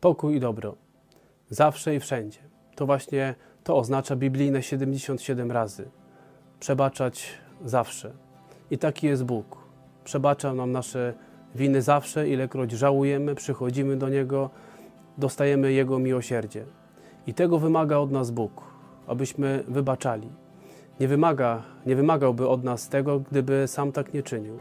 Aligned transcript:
Pokój 0.00 0.36
i 0.36 0.40
dobro. 0.40 0.76
Zawsze 1.48 1.94
i 1.94 2.00
wszędzie. 2.00 2.38
To 2.74 2.86
właśnie 2.86 3.34
to 3.64 3.76
oznacza 3.76 4.16
biblijne 4.16 4.62
77 4.62 5.52
razy. 5.52 5.90
Przebaczać 6.60 7.38
zawsze. 7.64 8.12
I 8.70 8.78
taki 8.78 9.06
jest 9.06 9.24
Bóg. 9.24 9.56
Przebacza 10.04 10.54
nam 10.54 10.72
nasze 10.72 11.14
winy 11.54 11.82
zawsze, 11.82 12.28
ilekroć 12.28 12.72
żałujemy, 12.72 13.34
przychodzimy 13.34 13.96
do 13.96 14.08
Niego, 14.08 14.50
dostajemy 15.18 15.72
Jego 15.72 15.98
miłosierdzie. 15.98 16.64
I 17.26 17.34
tego 17.34 17.58
wymaga 17.58 17.96
od 17.96 18.10
nas 18.10 18.30
Bóg, 18.30 18.62
abyśmy 19.06 19.64
wybaczali. 19.68 20.28
Nie, 21.00 21.08
wymaga, 21.08 21.62
nie 21.86 21.96
wymagałby 21.96 22.48
od 22.48 22.64
nas 22.64 22.88
tego, 22.88 23.20
gdyby 23.20 23.64
sam 23.66 23.92
tak 23.92 24.14
nie 24.14 24.22
czynił. 24.22 24.58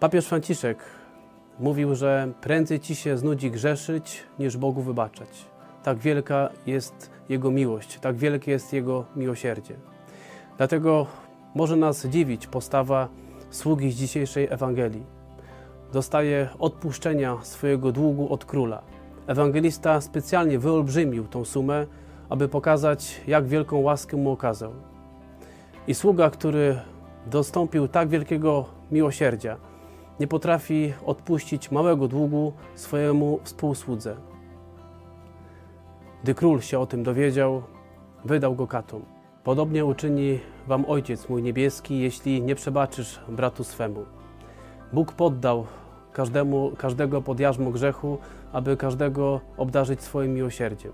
Papież 0.00 0.26
Franciszek 0.26 0.78
mówił, 1.62 1.94
że 1.94 2.28
prędzej 2.40 2.80
ci 2.80 2.94
się 2.94 3.18
znudzi 3.18 3.50
grzeszyć, 3.50 4.22
niż 4.38 4.56
Bogu 4.56 4.82
wybaczać. 4.82 5.28
Tak 5.82 5.98
wielka 5.98 6.48
jest 6.66 7.10
Jego 7.28 7.50
miłość, 7.50 7.98
tak 7.98 8.16
wielkie 8.16 8.50
jest 8.50 8.72
Jego 8.72 9.04
miłosierdzie. 9.16 9.74
Dlatego 10.56 11.06
może 11.54 11.76
nas 11.76 12.06
dziwić 12.06 12.46
postawa 12.46 13.08
sługi 13.50 13.90
z 13.90 13.94
dzisiejszej 13.94 14.48
Ewangelii. 14.50 15.02
Dostaje 15.92 16.48
odpuszczenia 16.58 17.36
swojego 17.42 17.92
długu 17.92 18.32
od 18.32 18.44
króla. 18.44 18.82
Ewangelista 19.26 20.00
specjalnie 20.00 20.58
wyolbrzymił 20.58 21.26
tą 21.26 21.44
sumę, 21.44 21.86
aby 22.28 22.48
pokazać, 22.48 23.20
jak 23.26 23.46
wielką 23.46 23.76
łaskę 23.76 24.16
mu 24.16 24.30
okazał. 24.30 24.72
I 25.86 25.94
sługa, 25.94 26.30
który 26.30 26.78
dostąpił 27.26 27.88
tak 27.88 28.08
wielkiego 28.08 28.64
miłosierdzia, 28.90 29.56
nie 30.22 30.28
potrafi 30.28 30.92
odpuścić 31.06 31.70
małego 31.70 32.08
długu 32.08 32.52
swojemu 32.74 33.40
współsłudze. 33.44 34.16
Gdy 36.22 36.34
król 36.34 36.60
się 36.60 36.78
o 36.78 36.86
tym 36.86 37.02
dowiedział, 37.02 37.62
wydał 38.24 38.54
go 38.54 38.66
katom. 38.66 39.02
Podobnie 39.44 39.84
uczyni 39.84 40.40
wam 40.66 40.84
Ojciec 40.88 41.28
mój 41.28 41.42
niebieski, 41.42 41.98
jeśli 41.98 42.42
nie 42.42 42.54
przebaczysz 42.54 43.20
bratu 43.28 43.64
swemu. 43.64 44.04
Bóg 44.92 45.12
poddał 45.12 45.66
każdemu, 46.12 46.72
każdego 46.78 47.22
pod 47.22 47.40
jarzmo 47.40 47.70
grzechu, 47.70 48.18
aby 48.52 48.76
każdego 48.76 49.40
obdarzyć 49.56 50.02
swoim 50.02 50.34
miłosierdziem. 50.34 50.92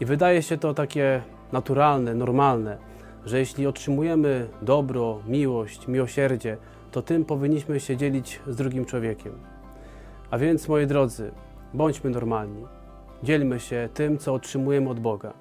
I 0.00 0.04
wydaje 0.04 0.42
się 0.42 0.58
to 0.58 0.74
takie 0.74 1.22
naturalne, 1.52 2.14
normalne, 2.14 2.78
że 3.24 3.38
jeśli 3.38 3.66
otrzymujemy 3.66 4.48
dobro, 4.62 5.20
miłość, 5.26 5.88
miłosierdzie, 5.88 6.56
to 6.92 7.02
tym 7.02 7.24
powinniśmy 7.24 7.80
się 7.80 7.96
dzielić 7.96 8.40
z 8.46 8.56
drugim 8.56 8.84
człowiekiem. 8.84 9.32
A 10.30 10.38
więc, 10.38 10.68
moi 10.68 10.86
drodzy, 10.86 11.32
bądźmy 11.74 12.10
normalni. 12.10 12.64
Dzielmy 13.22 13.60
się 13.60 13.88
tym, 13.94 14.18
co 14.18 14.34
otrzymujemy 14.34 14.90
od 14.90 15.00
Boga. 15.00 15.32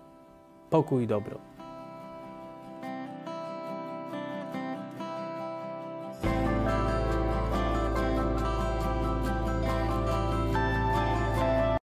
Pokój 0.69 1.03
i 1.03 1.07
dobro. 1.07 1.50